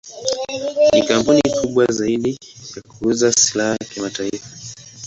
[0.93, 2.39] Ni kampuni kubwa zaidi
[2.75, 4.45] ya kuuza silaha kimataifa.